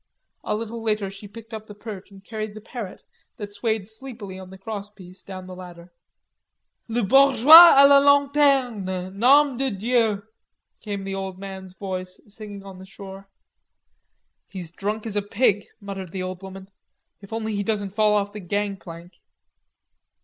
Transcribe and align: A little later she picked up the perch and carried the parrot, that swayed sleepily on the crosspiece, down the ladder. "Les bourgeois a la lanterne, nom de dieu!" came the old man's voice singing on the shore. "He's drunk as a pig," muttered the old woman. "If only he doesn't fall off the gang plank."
A 0.43 0.55
little 0.55 0.81
later 0.81 1.11
she 1.11 1.27
picked 1.27 1.53
up 1.53 1.67
the 1.67 1.75
perch 1.75 2.09
and 2.09 2.25
carried 2.25 2.55
the 2.55 2.59
parrot, 2.59 3.03
that 3.37 3.53
swayed 3.53 3.87
sleepily 3.87 4.39
on 4.39 4.49
the 4.49 4.57
crosspiece, 4.57 5.21
down 5.21 5.45
the 5.45 5.53
ladder. 5.53 5.93
"Les 6.87 7.03
bourgeois 7.03 7.75
a 7.77 7.85
la 7.85 7.99
lanterne, 7.99 8.85
nom 9.19 9.57
de 9.57 9.69
dieu!" 9.69 10.23
came 10.81 11.03
the 11.03 11.13
old 11.13 11.37
man's 11.37 11.73
voice 11.73 12.19
singing 12.25 12.63
on 12.63 12.79
the 12.79 12.83
shore. 12.87 13.29
"He's 14.49 14.71
drunk 14.71 15.05
as 15.05 15.15
a 15.15 15.21
pig," 15.21 15.67
muttered 15.79 16.11
the 16.11 16.23
old 16.23 16.41
woman. 16.41 16.71
"If 17.21 17.31
only 17.31 17.53
he 17.55 17.61
doesn't 17.61 17.91
fall 17.93 18.15
off 18.15 18.33
the 18.33 18.39
gang 18.39 18.77
plank." 18.77 19.19